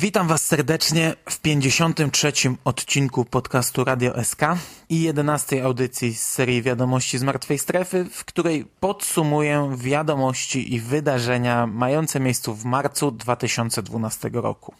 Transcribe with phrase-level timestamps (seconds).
[0.00, 2.32] Witam Was serdecznie w 53.
[2.64, 4.42] odcinku podcastu Radio SK
[4.88, 5.64] i 11.
[5.64, 12.54] audycji z serii Wiadomości z Martwej Strefy, w której podsumuję wiadomości i wydarzenia mające miejsce
[12.54, 14.74] w marcu 2012 roku.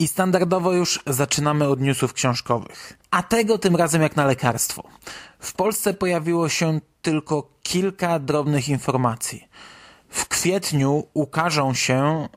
[0.00, 2.98] I standardowo już zaczynamy od newsów książkowych.
[3.10, 4.82] A tego tym razem jak na lekarstwo.
[5.38, 9.48] W Polsce pojawiło się tylko kilka drobnych informacji.
[10.08, 12.28] W kwietniu ukażą się,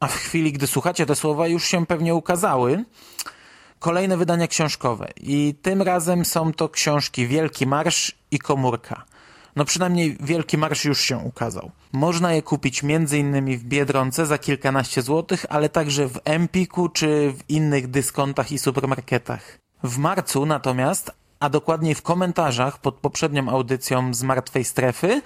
[0.00, 2.84] a w chwili gdy słuchacie te słowa już się pewnie ukazały,
[3.78, 5.08] kolejne wydania książkowe.
[5.16, 9.04] I tym razem są to książki Wielki Marsz i Komórka.
[9.56, 11.70] No przynajmniej Wielki Marsz już się ukazał.
[11.92, 13.58] Można je kupić m.in.
[13.58, 19.58] w Biedronce za kilkanaście złotych, ale także w Empiku czy w innych dyskontach i supermarketach.
[19.82, 25.22] W marcu natomiast, a dokładniej w komentarzach pod poprzednią audycją z Martwej Strefy,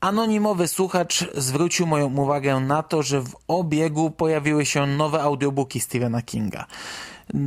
[0.00, 6.22] anonimowy słuchacz zwrócił moją uwagę na to, że w obiegu pojawiły się nowe audiobooki Stephena
[6.22, 6.66] Kinga.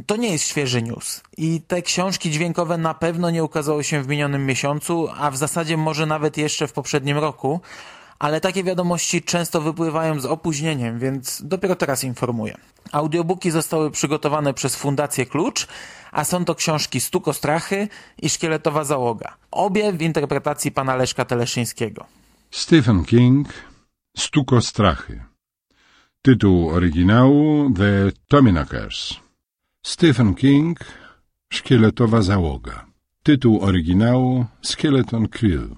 [0.06, 4.08] To nie jest świeży news i te książki dźwiękowe na pewno nie ukazały się w
[4.08, 7.62] minionym miesiącu, a w zasadzie może nawet jeszcze w poprzednim roku,
[8.20, 12.58] ale takie wiadomości często wypływają z opóźnieniem, więc dopiero teraz informuję.
[12.92, 15.68] Audiobooki zostały przygotowane przez Fundację Klucz,
[16.12, 17.88] a są to książki Stuko Strachy
[18.22, 19.38] i Szkieletowa Załoga.
[19.52, 22.06] Obie w interpretacji pana Leszka Teleszyńskiego.
[22.52, 23.48] Stephen King
[24.18, 25.24] Stuko Strachy
[26.22, 29.14] Tytuł oryginału The Tominakers
[29.86, 30.80] Stephen King
[31.54, 32.86] Szkieletowa Załoga
[33.24, 35.76] Tytuł oryginału Skeleton Krill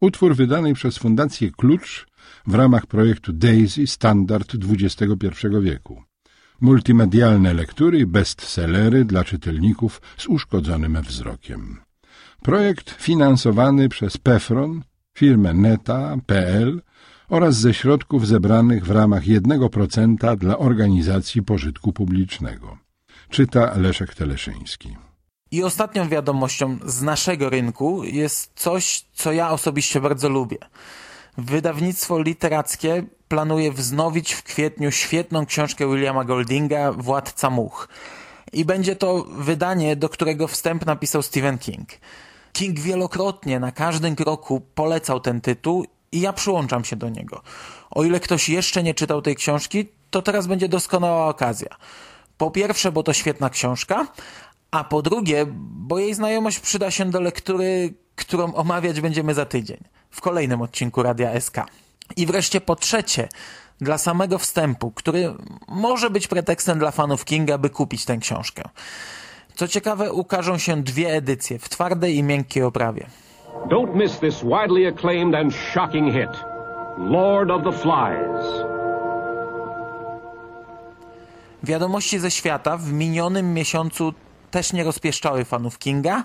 [0.00, 2.06] Utwór wydany przez Fundację Klucz
[2.46, 6.02] w ramach projektu DAISY Standard XXI wieku.
[6.60, 11.76] Multimedialne lektury i bestsellery dla czytelników z uszkodzonym wzrokiem.
[12.42, 14.82] Projekt finansowany przez PEFRON,
[15.14, 16.82] firmę Neta.pl
[17.28, 22.89] oraz ze środków zebranych w ramach 1% dla organizacji pożytku publicznego.
[23.30, 24.96] Czyta Leszek Teleszyński.
[25.50, 30.58] I ostatnią wiadomością z naszego rynku jest coś, co ja osobiście bardzo lubię.
[31.38, 37.88] Wydawnictwo literackie planuje wznowić w kwietniu świetną książkę Williama Goldinga Władca Much.
[38.52, 41.88] I będzie to wydanie, do którego wstęp napisał Stephen King.
[42.52, 47.42] King wielokrotnie na każdym kroku polecał ten tytuł i ja przyłączam się do niego.
[47.90, 51.76] O ile ktoś jeszcze nie czytał tej książki, to teraz będzie doskonała okazja.
[52.40, 54.06] Po pierwsze, bo to świetna książka,
[54.70, 59.78] a po drugie, bo jej znajomość przyda się do lektury, którą omawiać będziemy za tydzień,
[60.10, 61.56] w kolejnym odcinku Radia SK.
[62.16, 63.28] I wreszcie po trzecie,
[63.80, 65.34] dla samego wstępu, który
[65.68, 68.62] może być pretekstem dla fanów Kinga, by kupić tę książkę.
[69.54, 73.06] Co ciekawe, ukażą się dwie edycje w twardej i miękkiej oprawie.
[73.68, 76.44] Don't miss this widely acclaimed and shocking hit.
[76.98, 78.69] Lord of the Flies.
[81.62, 84.14] Wiadomości ze świata w minionym miesiącu
[84.50, 86.24] też nie rozpieszczały fanów Kinga.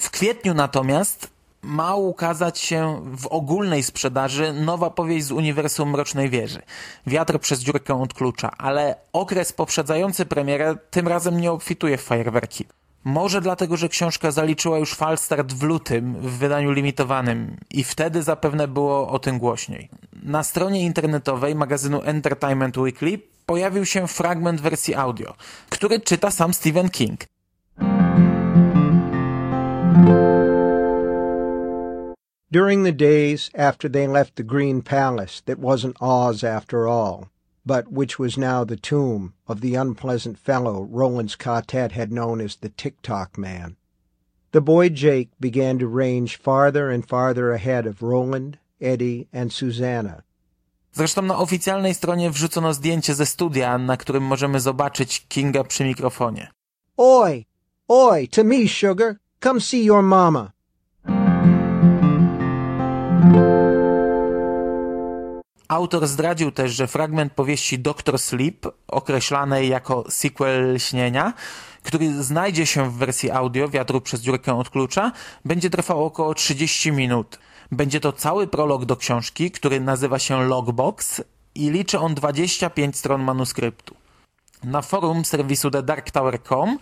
[0.00, 1.30] W kwietniu natomiast
[1.62, 6.62] ma ukazać się w ogólnej sprzedaży nowa powieść z uniwersum Mrocznej Wieży.
[7.06, 12.64] Wiatr przez dziurkę od klucza, ale okres poprzedzający premierę tym razem nie obfituje w fajerwerki.
[13.04, 18.68] Może dlatego, że książka zaliczyła już falstart w lutym w wydaniu limitowanym i wtedy zapewne
[18.68, 19.88] było o tym głośniej.
[20.22, 25.34] Na stronie internetowej magazynu Entertainment Weekly pojawił się fragment wersji audio,
[25.70, 27.20] który czyta sam Stephen King.
[32.50, 37.33] During the days after they left the Green Palace that wasn't Oz after all,
[37.66, 42.56] but which was now the tomb of the unpleasant fellow Roland's quartet had known as
[42.56, 43.76] the Tick-Tock Man,
[44.52, 50.22] the boy Jake began to range farther and farther ahead of Roland, Eddie and Susanna.
[50.92, 56.48] Zresztą na oficjalnej stronie wrzucono zdjęcie ze studia, na którym możemy zobaczyć Kinga przy mikrofonie.
[56.96, 57.46] Oi!
[57.88, 58.28] Oi!
[58.28, 59.16] To me, sugar!
[59.40, 60.52] Come see your mama!
[65.74, 71.32] Autor zdradził też, że fragment powieści Doctor Sleep, określanej jako sequel śnienia,
[71.82, 75.12] który znajdzie się w wersji audio Wiatru przez dziurkę od klucza,
[75.44, 77.38] będzie trwał około 30 minut.
[77.72, 81.22] Będzie to cały prolog do książki, który nazywa się Logbox
[81.54, 83.94] i liczy on 25 stron manuskryptu.
[84.64, 86.78] Na forum serwisu TheDarkTower.com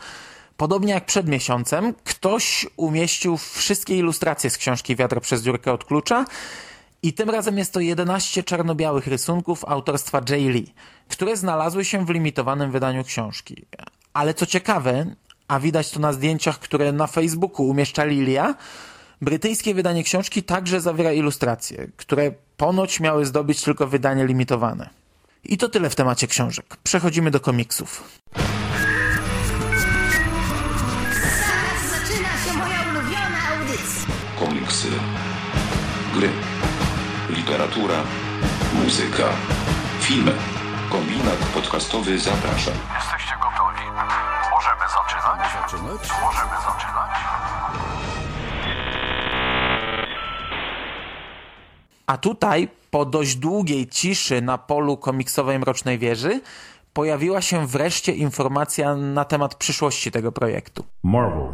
[0.57, 6.25] Podobnie jak przed miesiącem, ktoś umieścił wszystkie ilustracje z książki Wiatr przez dziurkę od klucza
[7.03, 10.75] i tym razem jest to 11 czarno-białych rysunków autorstwa Jay Lee,
[11.09, 13.67] które znalazły się w limitowanym wydaniu książki.
[14.13, 15.07] Ale co ciekawe,
[15.49, 18.55] a widać to na zdjęciach, które na Facebooku umieszczali Lia,
[19.23, 24.91] brytyjskie wydanie książki także zawiera ilustracje, które ponoć miały zdobyć tylko wydanie limitowane.
[25.45, 26.77] I to tyle w temacie książek.
[26.83, 28.21] Przechodzimy do komiksów.
[31.91, 34.15] Zaczyna się moja ulubiona audycja.
[34.39, 34.89] komiksy,
[36.15, 36.29] gry,
[37.33, 37.95] literatura,
[38.75, 39.29] muzyka,
[40.01, 40.33] filmy.
[40.91, 42.71] Kombinat podcastowy zaprasza.
[42.95, 43.85] Jesteście gotowi?
[44.51, 45.53] Możemy zaczynać?
[45.53, 46.09] zaczynać?
[46.23, 47.11] Możemy zaczynać.
[52.07, 56.41] A tutaj, po dość długiej ciszy na polu komiksowej Mrocznej Wieży,
[56.93, 60.85] pojawiła się wreszcie informacja na temat przyszłości tego projektu.
[61.03, 61.49] Marvel,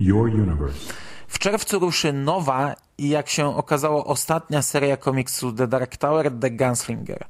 [0.00, 1.09] your universe.
[1.30, 6.50] W czerwcu ruszy nowa i jak się okazało ostatnia seria komiksu The Dark Tower The
[6.50, 7.26] Gunslinger.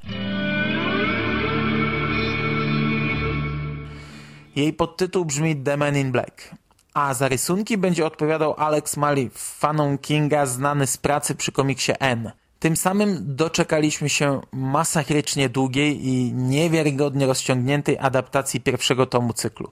[4.57, 6.55] Jej podtytuł brzmi The Man in Black.
[6.95, 12.33] A za rysunki będzie odpowiadał Alex Mali, fanom Kinga znany z pracy przy komiksie N.
[12.59, 19.71] Tym samym doczekaliśmy się masakrycznie długiej i niewiarygodnie rozciągniętej adaptacji pierwszego tomu cyklu.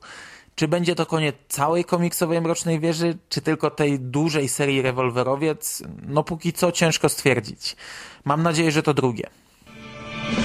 [0.59, 5.83] Czy będzie to koniec całej komiksowej Mrocznej Wieży, czy tylko tej dużej serii Rewolwerowiec?
[6.09, 7.77] No póki co ciężko stwierdzić.
[8.25, 9.31] Mam nadzieję, że to drugie.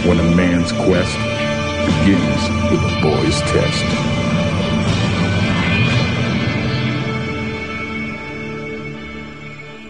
[0.03, 1.17] When a man's quest
[1.85, 3.85] begins with a boy's test.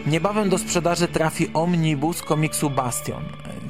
[0.07, 3.23] Niebawem do sprzedaży trafi omnibus komiksu Bastion.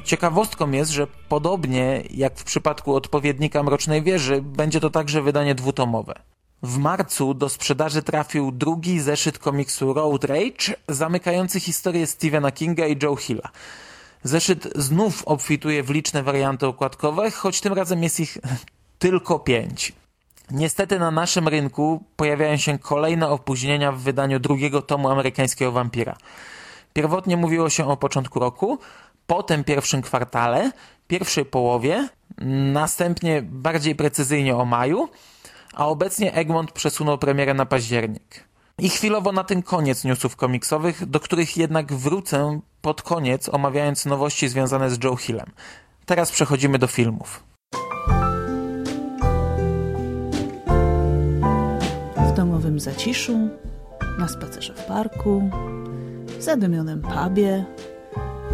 [0.04, 6.33] Ciekawostką jest, że podobnie jak w przypadku odpowiednika Mrocznej Wieży, będzie to także wydanie dwutomowe.
[6.64, 12.98] W marcu do sprzedaży trafił drugi zeszyt komiksu Road Rage, zamykający historię Stephena Kinga i
[13.02, 13.48] Joe Hilla.
[14.22, 18.38] Zeszyt znów obfituje w liczne warianty okładkowe, choć tym razem jest ich
[18.98, 19.92] tylko pięć.
[20.50, 26.16] Niestety na naszym rynku pojawiają się kolejne opóźnienia w wydaniu drugiego tomu amerykańskiego wampira.
[26.92, 28.78] Pierwotnie mówiło się o początku roku,
[29.26, 30.70] potem pierwszym kwartale,
[31.08, 32.08] pierwszej połowie,
[32.72, 35.08] następnie bardziej precyzyjnie o maju,
[35.74, 38.44] a obecnie Egmont przesunął premierę na październik.
[38.78, 44.48] I chwilowo na ten koniec newsów komiksowych, do których jednak wrócę pod koniec, omawiając nowości
[44.48, 45.50] związane z Joe Hillem.
[46.06, 47.44] Teraz przechodzimy do filmów.
[52.16, 53.48] w domowym zaciszu,
[54.18, 55.50] na spacerze w parku,
[56.38, 57.64] w zadymionym pubie,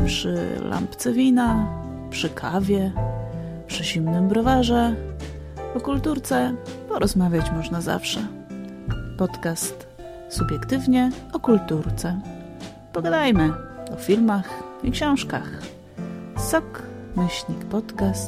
[0.06, 1.68] przy lampce wina,
[2.10, 2.92] przy kawie,
[3.66, 5.09] przy zimnym browarze.
[5.76, 6.54] O kulturce
[6.88, 8.26] porozmawiać można zawsze.
[9.18, 9.86] Podcast
[10.28, 12.20] subiektywnie o kulturce.
[12.92, 13.52] Pogadajmy
[13.92, 14.48] o filmach
[14.82, 15.62] i książkach.
[16.36, 16.82] Sok
[17.16, 18.20] myślnik podcast.net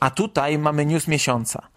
[0.00, 1.68] A tutaj mamy news miesiąca.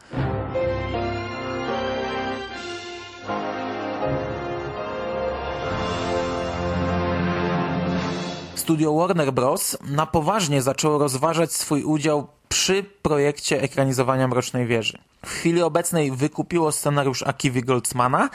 [8.62, 9.78] Studio Warner Bros.
[9.88, 14.98] na poważnie zaczęło rozważać swój udział przy projekcie ekranizowania Mrocznej Wieży.
[15.26, 18.30] W chwili obecnej wykupiło scenariusz Akivi Goldsmana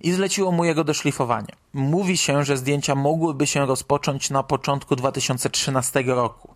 [0.00, 1.48] i zleciło mu jego doszlifowanie.
[1.74, 6.54] Mówi się, że zdjęcia mogłyby się rozpocząć na początku 2013 roku.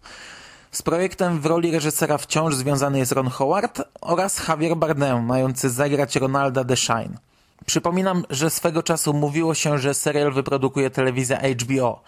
[0.73, 6.17] Z projektem w roli reżysera wciąż związany jest Ron Howard oraz Javier Bardem, mający zagrać
[6.17, 7.19] Ronalda The Shine.
[7.67, 12.03] Przypominam, że swego czasu mówiło się, że serial wyprodukuje telewizja HBO.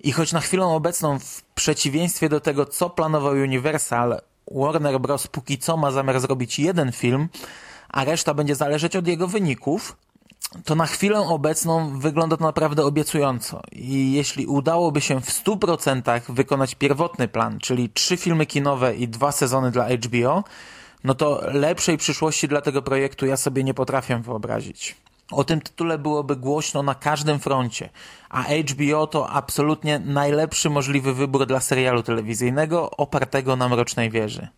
[0.00, 5.26] I choć na chwilę obecną, w przeciwieństwie do tego, co planował Universal, Warner Bros.
[5.26, 7.28] póki co ma zamiar zrobić jeden film,
[7.88, 9.96] a reszta będzie zależeć od jego wyników,
[10.64, 13.62] to na chwilę obecną wygląda to naprawdę obiecująco.
[13.72, 19.32] I jeśli udałoby się w 100% wykonać pierwotny plan, czyli trzy filmy kinowe i dwa
[19.32, 20.44] sezony dla HBO,
[21.04, 24.96] no to lepszej przyszłości dla tego projektu ja sobie nie potrafię wyobrazić.
[25.30, 27.88] O tym tytule byłoby głośno na każdym froncie,
[28.28, 34.48] a HBO to absolutnie najlepszy możliwy wybór dla serialu telewizyjnego opartego na Mrocznej Wieży.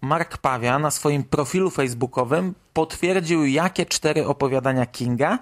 [0.00, 5.38] Mark Pawia na swoim profilu facebookowym potwierdził, jakie cztery opowiadania Kinga,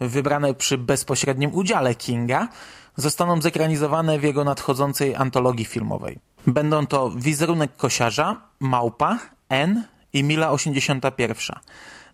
[0.00, 2.48] wybrane przy bezpośrednim udziale Kinga,
[2.96, 6.18] zostaną zekranizowane w jego nadchodzącej antologii filmowej.
[6.46, 9.18] Będą to Wizerunek Kosiarza, Małpa,
[9.48, 11.36] N i Mila 81.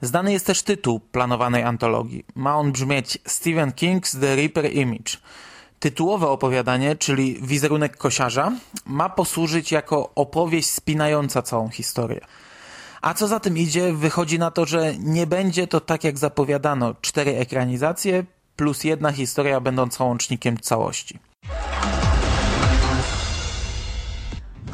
[0.01, 2.25] Znany jest też tytuł planowanej antologii.
[2.35, 5.17] Ma on brzmieć Stephen King's The Reaper Image.
[5.81, 8.53] Tytułowe opowiadanie, czyli wizerunek kosiarza,
[8.87, 12.21] ma posłużyć jako opowieść spinająca całą historię.
[13.03, 16.95] A co za tym idzie, wychodzi na to, że nie będzie to tak jak zapowiadano,
[17.01, 18.25] cztery ekranizacje
[18.57, 21.19] plus jedna historia będąca łącznikiem całości.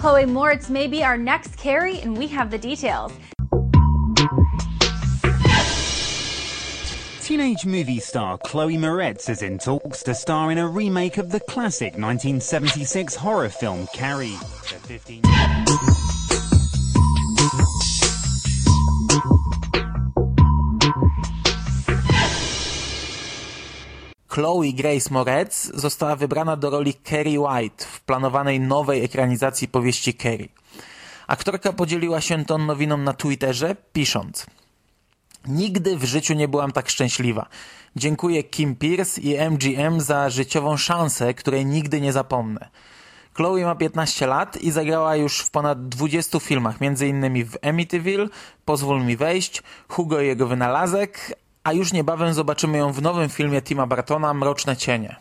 [0.04, 3.11] Chloe Moritz may be our next Carrie, and we have the details.
[7.23, 11.40] Teenage movie star Chloe Moretz is in talks to star in a remake of the
[11.40, 14.37] classic 1976 horror film Carrie.
[24.34, 30.48] Chloe Grace Moretz została wybrana do roli Kerry White w planowanej nowej ekranizacji powieści Kerry.
[31.26, 34.46] Aktorka podzieliła się tą nowiną na Twitterze, pisząc
[35.48, 37.46] Nigdy w życiu nie byłam tak szczęśliwa.
[37.96, 42.68] Dziękuję Kim Pierce i MGM za życiową szansę, której nigdy nie zapomnę.
[43.34, 47.44] Chloe ma 15 lat i zagrała już w ponad 20 filmach, m.in.
[47.44, 48.28] w Amityville,
[48.64, 53.62] Pozwól mi wejść, Hugo i jego wynalazek, a już niebawem zobaczymy ją w nowym filmie
[53.62, 55.16] Tima Bartona Mroczne cienie.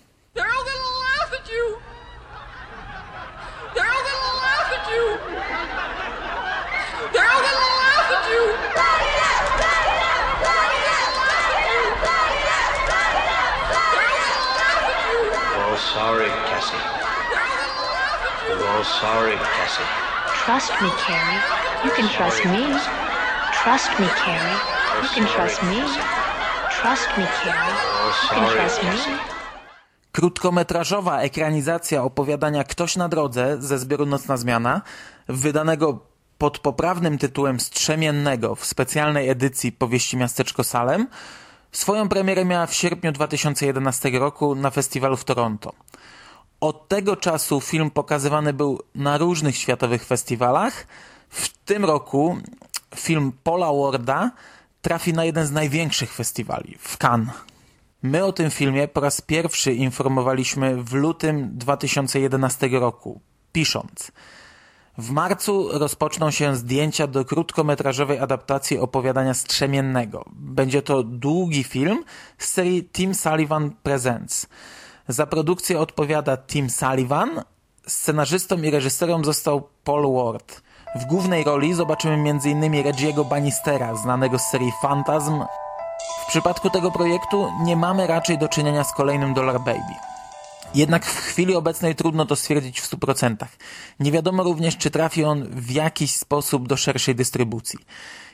[15.74, 16.78] all sorry, Cassie.
[18.48, 19.84] We're all sorry, Cassie.
[20.46, 21.42] Trust me, Carrie.
[21.84, 22.62] You can trust me.
[23.54, 24.60] Trust me, Carrie.
[25.02, 26.23] You can trust me.
[26.84, 27.74] Trust me, Carrie.
[28.24, 29.18] You can trust me.
[30.12, 34.82] Krótkometrażowa ekranizacja opowiadania Ktoś na drodze ze zbioru Nocna Zmiana,
[35.28, 36.00] wydanego
[36.38, 41.08] pod poprawnym tytułem Strzemiennego w specjalnej edycji powieści Miasteczko Salem,
[41.72, 45.74] Swoją premierę miała w sierpniu 2011 roku na festiwalu w Toronto.
[46.60, 50.88] Od tego czasu film pokazywany był na różnych światowych festiwalach.
[51.30, 52.38] W tym roku
[52.96, 54.32] film Paula Warda
[54.84, 57.36] trafi na jeden z największych festiwali w Cannes.
[58.04, 63.22] My o tym filmie po raz pierwszy informowaliśmy w lutym 2011 roku,
[63.52, 64.12] pisząc–
[64.98, 70.26] w marcu rozpoczną się zdjęcia do krótkometrażowej adaptacji opowiadania Strzemiennego.
[70.32, 72.04] Będzie to długi film
[72.38, 74.48] z serii Tim Sullivan Presents.
[75.08, 77.44] Za produkcję odpowiada Tim Sullivan,
[77.88, 80.62] scenarzystą i reżyserem został Paul Ward.
[80.96, 82.84] W głównej roli zobaczymy m.in.
[82.84, 85.44] Reggie'ego Bannistera, znanego z serii Phantasm.
[86.24, 89.94] W przypadku tego projektu nie mamy raczej do czynienia z kolejnym Dollar Baby.
[90.76, 93.36] Jednak w chwili obecnej trudno to stwierdzić w 100%.
[94.00, 97.80] Nie wiadomo również, czy trafi on w jakiś sposób do szerszej dystrybucji.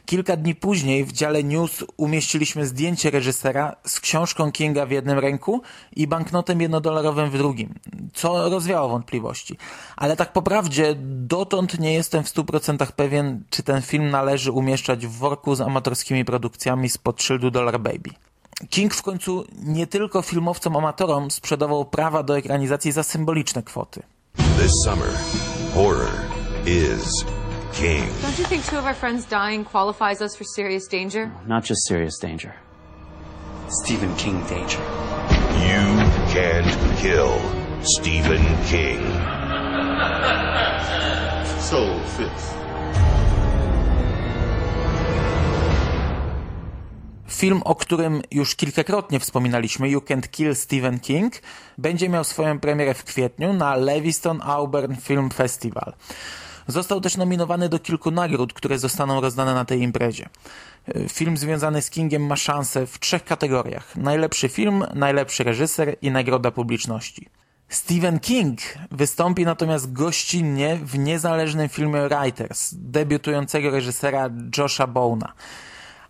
[0.09, 5.61] Kilka dni później w dziale news umieściliśmy zdjęcie reżysera z książką Kinga w jednym ręku
[5.95, 7.73] i banknotem jednodolarowym w drugim,
[8.13, 9.57] co rozwiało wątpliwości.
[9.97, 15.07] Ale tak po prawdzie, dotąd nie jestem w 100% pewien, czy ten film należy umieszczać
[15.07, 18.09] w worku z amatorskimi produkcjami spod szyldu Dollar Baby.
[18.69, 24.03] King w końcu nie tylko filmowcom amatorom sprzedawał prawa do ekranizacji za symboliczne kwoty.
[24.35, 25.09] This summer,
[25.73, 26.11] horror
[26.65, 27.25] is
[27.73, 28.03] king.
[28.21, 31.31] Don't you think two of our friends dying qualifies us for serious danger?
[31.47, 32.53] Not just serious danger.
[33.69, 34.79] Stephen King danger.
[35.61, 35.81] You
[36.33, 37.31] can't kill
[37.83, 38.99] Stephen King.
[41.59, 42.59] So, Fitz.
[47.27, 51.33] Film, o którym już kilkakrotnie wspominaliśmy, You Can't Kill Stephen King,
[51.77, 55.93] będzie miał swoją premierę w kwietniu na Lewiston Auburn Film Festival.
[56.69, 60.29] Został też nominowany do kilku nagród, które zostaną rozdane na tej imprezie.
[61.09, 63.95] Film związany z Kingiem ma szansę w trzech kategoriach.
[63.95, 67.27] Najlepszy film, najlepszy reżyser i nagroda publiczności.
[67.69, 68.59] Stephen King
[68.91, 75.33] wystąpi natomiast gościnnie w niezależnym filmie Writers, debiutującego reżysera Josha Bona.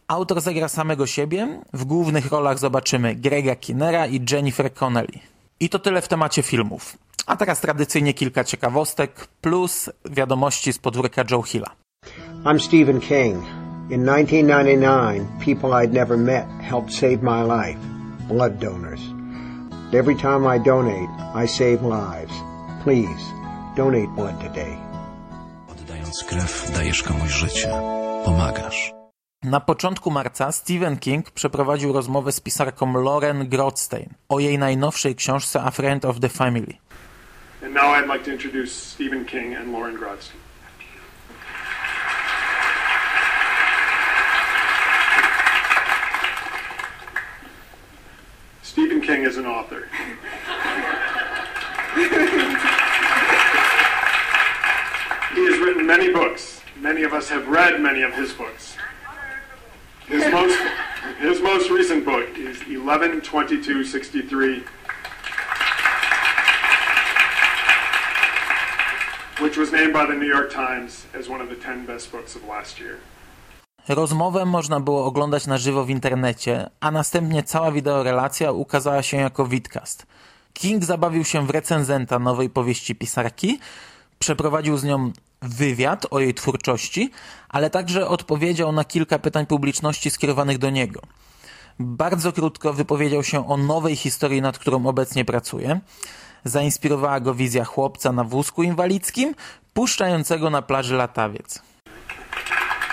[0.07, 1.61] Autor zagra samego siebie.
[1.73, 5.19] W głównych rolach zobaczymy Grega Kinnera i Jennifer Connelly.
[5.59, 6.97] I to tyle w temacie filmów.
[7.29, 11.75] A teraz tradycyjnie kilka ciekawostek, plus wiadomości z podwórka Joe Hilla.
[12.45, 13.45] I'm Stephen King.
[13.89, 17.79] In 1999, people I'd never met helped save my life.
[18.27, 19.01] Blood donors.
[19.93, 21.09] Every time I donate,
[21.45, 22.33] I save lives.
[22.83, 23.23] Please,
[23.75, 24.77] donate blood today.
[25.71, 27.69] Oddając krew, dajesz komuś życie.
[28.25, 28.93] Pomagasz.
[29.43, 35.61] Na początku marca Stephen King przeprowadził rozmowę z pisarką Lauren Grothstein o jej najnowszej książce
[35.61, 36.73] A Friend of the Family.
[37.61, 40.37] And now I'd like to introduce Stephen King and Lauren Grodstein.
[48.61, 49.89] Stephen King is an author.
[55.33, 56.61] he has written many books.
[56.77, 58.77] Many of us have read many of his books.
[60.07, 60.57] His most,
[61.19, 64.63] his most recent book is 112263
[69.49, 72.35] which was named by the New York Times as one of the 10 best books
[72.35, 72.95] of last year.
[73.87, 79.45] Rozmowę można było oglądać na żywo w internecie, a następnie cała wideorelacja ukazała się jako
[79.45, 80.05] vidcast.
[80.53, 83.59] King zabawił się w recenzenta nowej powieści pisarki,
[84.19, 87.11] przeprowadził z nią wywiad o jej twórczości,
[87.49, 91.01] ale także odpowiedział na kilka pytań publiczności skierowanych do niego.
[91.79, 95.79] Bardzo krótko wypowiedział się o nowej historii, nad którą obecnie pracuje.
[96.43, 99.35] Zainspirowała go wizja chłopca na wózku inwalidzkim,
[99.73, 101.61] puszczającego na plaży latawiec.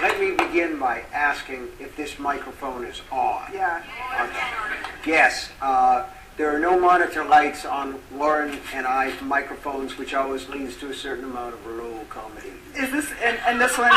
[0.02, 3.52] Let me begin by asking if this microphone is on.
[3.52, 3.82] Yeah.
[4.14, 5.12] Okay.
[5.12, 5.48] Yes.
[5.62, 6.02] Uh,
[6.36, 10.94] there are no monitor lights on Lauren and I's microphones, which always leads to a
[10.94, 12.52] certain amount of low comedy.
[12.74, 13.92] Is this and, and this one?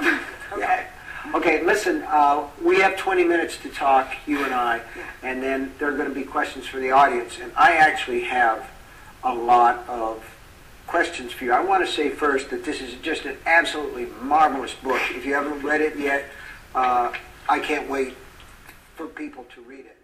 [0.52, 0.86] okay.
[1.34, 4.82] Okay, listen, uh, we have 20 minutes to talk, you and I,
[5.22, 7.38] and then there are going to be questions for the audience.
[7.40, 8.68] And I actually have
[9.22, 10.24] a lot of
[10.86, 11.52] questions for you.
[11.52, 15.00] I want to say first that this is just an absolutely marvelous book.
[15.10, 16.24] If you haven't read it yet,
[16.74, 17.12] uh,
[17.48, 18.14] I can't wait
[18.96, 19.96] for people to read it.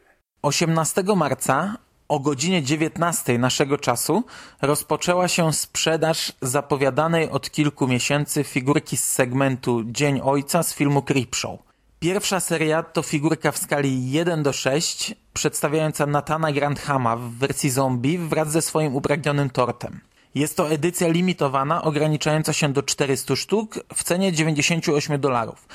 [0.44, 0.72] 18
[1.18, 4.24] marca o godzinie 19 naszego czasu
[4.62, 11.60] rozpoczęła się sprzedaż zapowiadanej od kilku miesięcy figurki z segmentu Dzień Ojca z filmu Creepshow.
[12.00, 18.18] Pierwsza seria to figurka w skali 1 do 6 przedstawiająca Natana Grandhama w wersji zombie
[18.18, 20.00] wraz ze swoim upragnionym tortem.
[20.34, 25.68] Jest to edycja limitowana ograniczająca się do 400 sztuk w cenie 98 dolarów.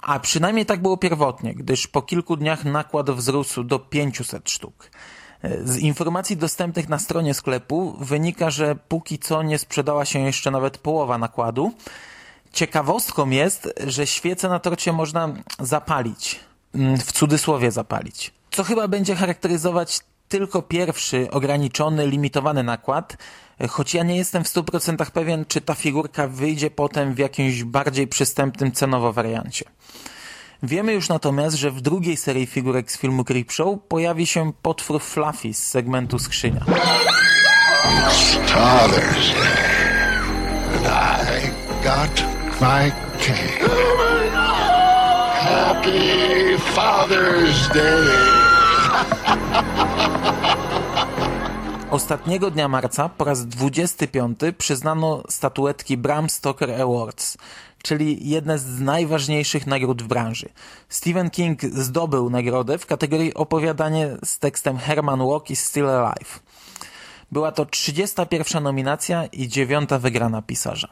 [0.00, 4.90] A przynajmniej tak było pierwotnie, gdyż po kilku dniach nakład wzrósł do 500 sztuk.
[5.64, 10.78] Z informacji dostępnych na stronie sklepu wynika, że póki co nie sprzedała się jeszcze nawet
[10.78, 11.72] połowa nakładu.
[12.52, 15.28] Ciekawostką jest, że świece na torcie można
[15.60, 16.40] zapalić.
[16.98, 18.32] W cudzysłowie zapalić.
[18.50, 23.16] Co chyba będzie charakteryzować tylko pierwszy ograniczony, limitowany nakład,
[23.68, 28.06] choć ja nie jestem w 100% pewien, czy ta figurka wyjdzie potem w jakimś bardziej
[28.06, 29.64] przystępnym cenowo wariancie.
[30.64, 35.54] Wiemy już natomiast, że w drugiej serii figurek z filmu Creepshow pojawi się potwór Fluffy
[35.54, 36.60] z segmentu Skrzynia.
[41.28, 41.50] I
[41.84, 42.24] got
[42.60, 43.68] my cake.
[45.34, 48.42] Happy Father's Day.
[51.92, 57.36] Ostatniego dnia marca po raz 25 przyznano statuetki Bram Stoker Awards,
[57.82, 60.48] czyli jedne z najważniejszych nagród w branży.
[60.88, 66.40] Stephen King zdobył nagrodę w kategorii opowiadanie z tekstem Herman Walk is Still Alive.
[67.32, 70.88] Była to 31 nominacja i dziewiąta wygrana pisarza.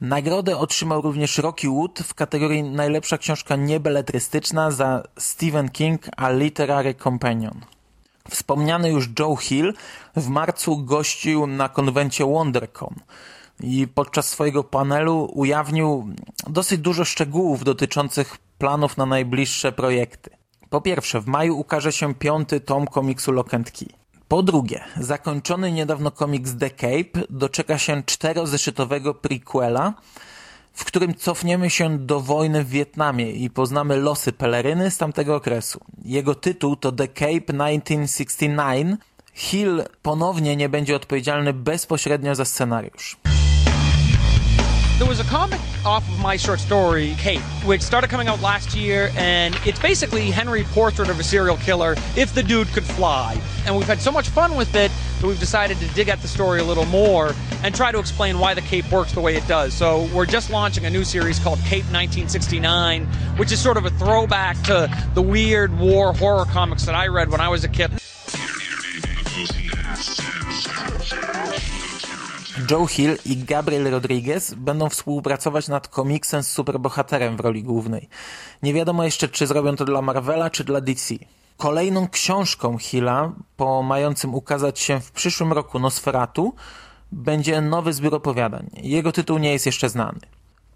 [0.00, 6.94] Nagrodę otrzymał również Rocky Wood w kategorii najlepsza książka niebeletrystyczna za Stephen King a Literary
[6.94, 7.60] Companion.
[8.30, 9.74] Wspomniany już Joe Hill
[10.16, 12.94] w marcu gościł na konwencie WonderCon
[13.60, 16.08] i podczas swojego panelu ujawnił
[16.46, 20.30] dosyć dużo szczegółów dotyczących planów na najbliższe projekty.
[20.70, 23.88] Po pierwsze, w maju ukaże się piąty tom komiksu Lock Key.
[24.28, 29.94] Po drugie, zakończony niedawno komiks The Cape doczeka się czterozeszytowego prequela,
[30.72, 35.80] w którym cofniemy się do wojny w Wietnamie i poznamy losy peleryny z tamtego okresu.
[36.04, 39.00] Jego tytuł to The Cape 1969.
[39.34, 43.16] Hill ponownie nie będzie odpowiedzialny bezpośrednio za scenariusz.
[44.98, 48.74] There was a comic off of my short story, Kate, which started coming out last
[48.74, 53.38] year, and it's basically Henry Portrait of a Serial Killer if the dude could fly.
[53.66, 56.28] And we've had so much fun with it that we've decided to dig at the
[56.28, 59.46] story a little more and try to explain why the cape works the way it
[59.46, 59.74] does.
[59.74, 63.04] So we're just launching a new series called Cape 1969,
[63.36, 67.30] which is sort of a throwback to the weird war horror comics that I read
[67.30, 67.90] when I was a kid.
[72.70, 78.08] Joe Hill i Gabriel Rodriguez będą współpracować nad komiksem z superbohaterem w roli głównej.
[78.62, 81.14] Nie wiadomo jeszcze, czy zrobią to dla Marvela, czy dla DC.
[81.56, 86.54] Kolejną książką Hilla, po mającym ukazać się w przyszłym roku Nosferatu,
[87.12, 88.70] będzie nowy zbiór opowiadań.
[88.82, 90.20] Jego tytuł nie jest jeszcze znany.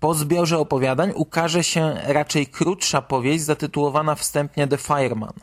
[0.01, 5.35] Po zbiorze opowiadań ukaże się raczej krótsza powieść zatytułowana wstępnie The Fireman.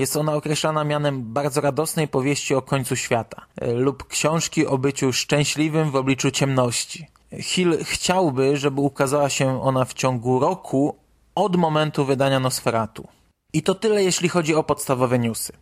[0.00, 5.90] Jest ona określana mianem bardzo radosnej powieści o końcu świata lub książki o byciu szczęśliwym
[5.90, 7.06] w obliczu ciemności.
[7.40, 10.96] Hill chciałby, żeby ukazała się ona w ciągu roku
[11.34, 13.08] od momentu wydania Nosferatu.
[13.52, 15.52] I to tyle, jeśli chodzi o podstawowe newsy.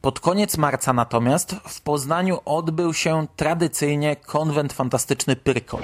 [0.00, 5.80] Pod koniec marca natomiast w Poznaniu odbył się tradycyjnie konwent fantastyczny Pyrkon.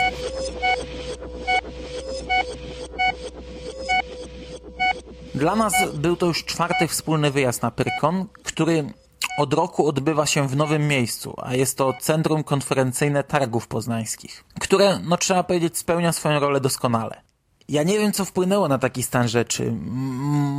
[5.40, 8.92] Dla nas był to już czwarty wspólny wyjazd na Pyrkon, który
[9.38, 14.98] od roku odbywa się w nowym miejscu, a jest to Centrum Konferencyjne Targów Poznańskich, które,
[14.98, 17.22] no trzeba powiedzieć, spełnia swoją rolę doskonale.
[17.68, 19.64] Ja nie wiem, co wpłynęło na taki stan rzeczy.
[19.64, 19.76] M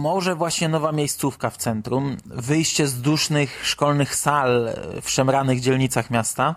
[0.02, 4.70] może właśnie nowa miejscówka w centrum, wyjście z dusznych szkolnych sal
[5.02, 6.56] w szemranych dzielnicach miasta,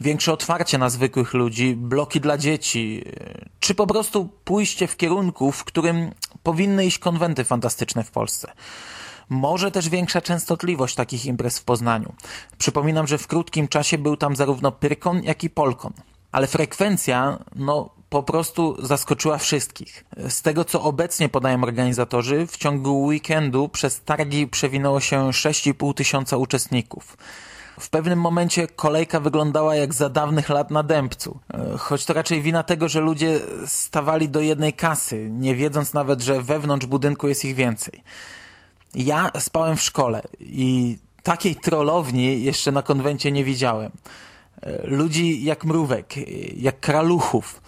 [0.00, 3.04] większe otwarcie na zwykłych ludzi, bloki dla dzieci,
[3.60, 6.10] czy po prostu pójście w kierunku, w którym
[6.42, 8.52] powinny iść konwenty fantastyczne w Polsce.
[9.28, 12.12] Może też większa częstotliwość takich imprez w Poznaniu.
[12.58, 15.92] Przypominam, że w krótkim czasie był tam zarówno Pyrkon, jak i Polkon.
[16.32, 20.04] Ale frekwencja, no po prostu zaskoczyła wszystkich.
[20.28, 26.36] Z tego, co obecnie podają organizatorzy, w ciągu weekendu przez targi przewinęło się 6,5 tysiąca
[26.36, 27.16] uczestników.
[27.80, 31.40] W pewnym momencie kolejka wyglądała jak za dawnych lat na dębcu.
[31.78, 36.42] Choć to raczej wina tego, że ludzie stawali do jednej kasy, nie wiedząc nawet, że
[36.42, 38.02] wewnątrz budynku jest ich więcej.
[38.94, 43.92] Ja spałem w szkole i takiej trollowni jeszcze na konwencie nie widziałem.
[44.84, 46.14] Ludzi jak mrówek,
[46.56, 47.60] jak kraluchów.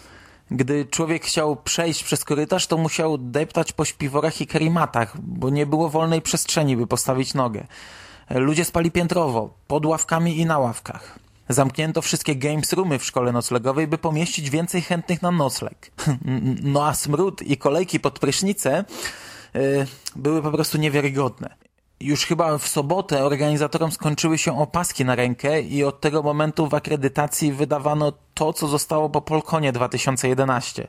[0.51, 5.65] Gdy człowiek chciał przejść przez korytarz, to musiał deptać po śpiworach i karimatach, bo nie
[5.65, 7.67] było wolnej przestrzeni, by postawić nogę.
[8.29, 11.19] Ludzie spali piętrowo, pod ławkami i na ławkach.
[11.49, 15.91] Zamknięto wszystkie games roomy w szkole noclegowej, by pomieścić więcej chętnych na nocleg.
[16.63, 18.85] No a smród i kolejki pod prysznice
[19.53, 21.55] yy, były po prostu niewiarygodne.
[21.99, 26.73] Już chyba w sobotę organizatorom skończyły się opaski na rękę i od tego momentu w
[26.73, 30.87] akredytacji wydawano to, co zostało po Polkonie 2011.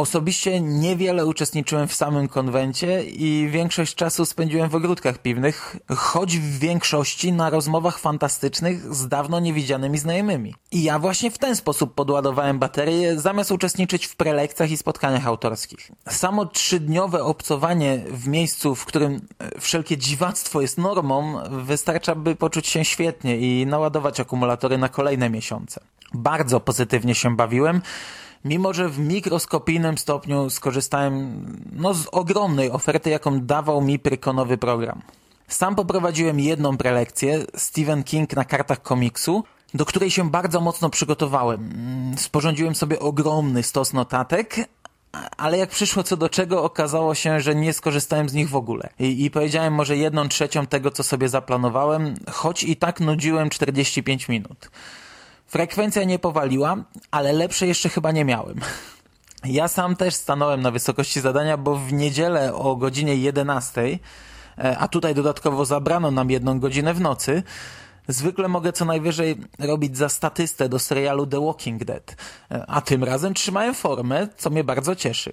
[0.00, 6.58] Osobiście niewiele uczestniczyłem w samym konwencie i większość czasu spędziłem w ogródkach piwnych, choć w
[6.58, 10.54] większości na rozmowach fantastycznych z dawno niewidzianymi znajomymi.
[10.72, 15.90] I ja właśnie w ten sposób podładowałem baterię, zamiast uczestniczyć w prelekcjach i spotkaniach autorskich.
[16.08, 19.20] Samo trzydniowe obcowanie w miejscu, w którym
[19.60, 25.80] wszelkie dziwactwo jest normą, wystarcza, by poczuć się świetnie i naładować akumulatory na kolejne miesiące.
[26.14, 27.82] Bardzo pozytywnie się bawiłem,
[28.44, 35.02] mimo że w mikroskopijnym stopniu skorzystałem no, z ogromnej oferty, jaką dawał mi prykonowy program.
[35.48, 41.70] Sam poprowadziłem jedną prelekcję, Stephen King na kartach komiksu, do której się bardzo mocno przygotowałem.
[42.16, 44.56] Sporządziłem sobie ogromny stos notatek,
[45.36, 48.88] ale jak przyszło co do czego, okazało się, że nie skorzystałem z nich w ogóle.
[48.98, 54.28] I, I, powiedziałem może jedną trzecią tego, co sobie zaplanowałem, choć i tak nudziłem 45
[54.28, 54.70] minut.
[55.50, 56.76] Frekwencja nie powaliła,
[57.10, 58.60] ale lepsze jeszcze chyba nie miałem.
[59.44, 63.98] Ja sam też stanąłem na wysokości zadania, bo w niedzielę o godzinie 11,
[64.78, 67.42] a tutaj dodatkowo zabrano nam jedną godzinę w nocy,
[68.08, 72.16] zwykle mogę co najwyżej robić za statystę do serialu The Walking Dead,
[72.66, 75.32] a tym razem trzymałem formę, co mnie bardzo cieszy.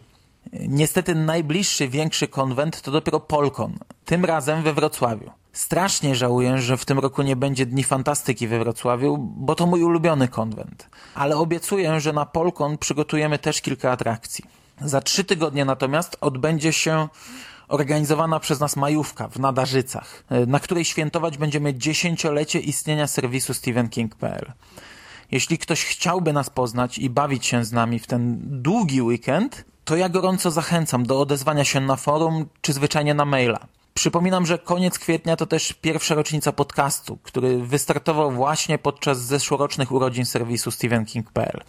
[0.53, 5.31] Niestety najbliższy większy konwent to dopiero Polkon, tym razem we Wrocławiu.
[5.53, 9.83] Strasznie żałuję, że w tym roku nie będzie Dni Fantastyki we Wrocławiu, bo to mój
[9.83, 10.89] ulubiony konwent.
[11.15, 14.45] Ale obiecuję, że na Polkon przygotujemy też kilka atrakcji.
[14.81, 17.07] Za trzy tygodnie natomiast odbędzie się
[17.67, 24.51] organizowana przez nas majówka w Nadarzycach, na której świętować będziemy dziesięciolecie istnienia serwisu StephenKing.pl.
[25.31, 29.95] Jeśli ktoś chciałby nas poznać i bawić się z nami w ten długi weekend, to
[29.95, 33.59] ja gorąco zachęcam do odezwania się na forum czy zwyczajnie na maila.
[33.93, 40.25] Przypominam, że koniec kwietnia to też pierwsza rocznica podcastu, który wystartował właśnie podczas zeszłorocznych urodzin
[40.25, 41.61] serwisu StephenKing.pl.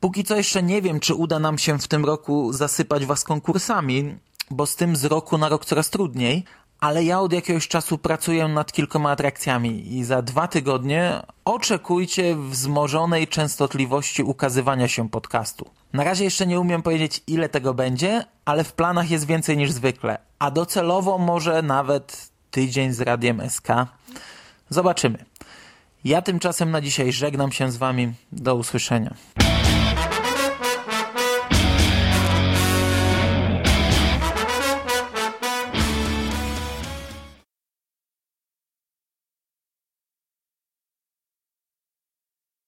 [0.00, 4.16] Póki co jeszcze nie wiem, czy uda nam się w tym roku zasypać Was konkursami,
[4.50, 6.44] bo z tym z roku na rok coraz trudniej,
[6.80, 13.28] ale ja od jakiegoś czasu pracuję nad kilkoma atrakcjami i za dwa tygodnie oczekujcie wzmożonej
[13.28, 15.70] częstotliwości ukazywania się podcastu.
[15.92, 19.72] Na razie jeszcze nie umiem powiedzieć ile tego będzie, ale w planach jest więcej niż
[19.72, 23.68] zwykle, a docelowo może nawet tydzień z Radiem SK.
[24.70, 25.24] Zobaczymy.
[26.04, 28.12] Ja tymczasem na dzisiaj żegnam się z Wami.
[28.32, 29.14] Do usłyszenia.